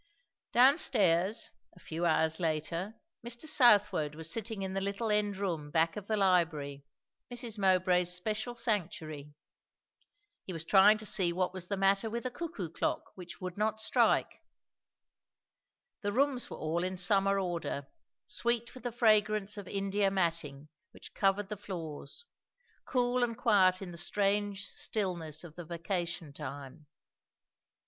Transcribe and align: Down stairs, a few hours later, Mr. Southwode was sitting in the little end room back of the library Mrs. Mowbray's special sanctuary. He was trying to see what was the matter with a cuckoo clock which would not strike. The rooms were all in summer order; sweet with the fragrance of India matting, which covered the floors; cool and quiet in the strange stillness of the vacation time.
Down 0.51 0.79
stairs, 0.79 1.51
a 1.75 1.79
few 1.79 2.07
hours 2.07 2.39
later, 2.39 2.95
Mr. 3.23 3.45
Southwode 3.47 4.15
was 4.15 4.31
sitting 4.33 4.63
in 4.63 4.73
the 4.73 4.81
little 4.81 5.11
end 5.11 5.37
room 5.37 5.69
back 5.69 5.95
of 5.95 6.07
the 6.07 6.17
library 6.17 6.83
Mrs. 7.31 7.59
Mowbray's 7.59 8.11
special 8.11 8.55
sanctuary. 8.55 9.35
He 10.43 10.53
was 10.53 10.65
trying 10.65 10.97
to 10.97 11.05
see 11.05 11.31
what 11.31 11.53
was 11.53 11.67
the 11.67 11.77
matter 11.77 12.09
with 12.09 12.25
a 12.25 12.31
cuckoo 12.31 12.71
clock 12.71 13.11
which 13.13 13.39
would 13.39 13.59
not 13.59 13.79
strike. 13.79 14.41
The 16.01 16.11
rooms 16.11 16.49
were 16.49 16.57
all 16.57 16.83
in 16.83 16.97
summer 16.97 17.37
order; 17.39 17.85
sweet 18.25 18.73
with 18.73 18.81
the 18.81 18.91
fragrance 18.91 19.55
of 19.55 19.67
India 19.67 20.09
matting, 20.09 20.69
which 20.93 21.13
covered 21.13 21.49
the 21.49 21.57
floors; 21.57 22.25
cool 22.85 23.23
and 23.23 23.37
quiet 23.37 23.83
in 23.83 23.91
the 23.91 23.99
strange 23.99 24.65
stillness 24.65 25.43
of 25.43 25.53
the 25.55 25.63
vacation 25.63 26.33
time. 26.33 26.87